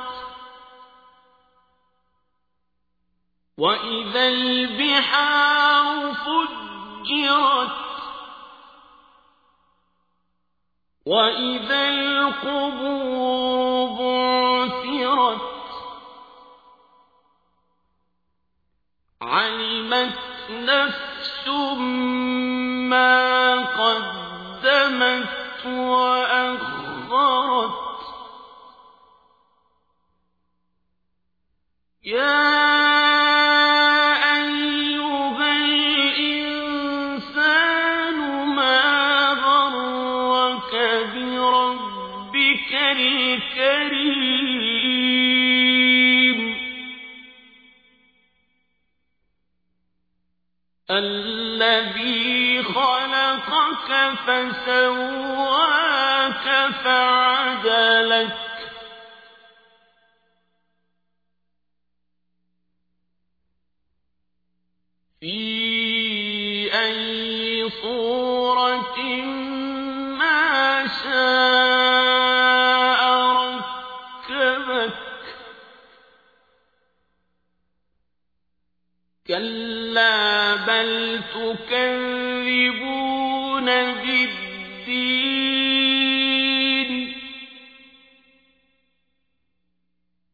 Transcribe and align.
وإذا 3.57 4.27
البحار 4.27 6.13
فجرت 6.13 7.71
وإذا 11.05 11.89
القبور 11.89 13.15
بعثرت 13.99 15.41
علمت 19.21 20.19
نفس 20.49 21.47
ما 22.89 23.55
قدمت 23.65 25.65
وأخرت 25.65 27.75
يا 32.03 32.44
الكريم. 42.99 44.55
الذي 50.91 52.63
خلقك 52.63 54.13
فسواك 54.27 55.65
فعدلك. 56.83 58.37
في 65.19 65.65
أي 66.73 67.69
صورة 67.69 68.99
ما 70.19 70.87
شاء 71.03 71.84
كلا 79.27 80.55
بل 80.55 81.21
تكذبون 81.33 82.45
بالدين 83.93 85.35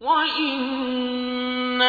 وإن 0.02 1.81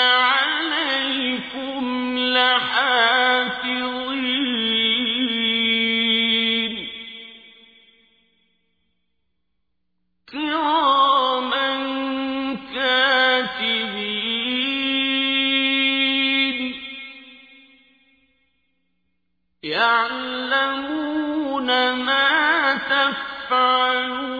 يعلمون 19.65 21.23
ما 21.93 22.75
تفعلون. 22.75 24.33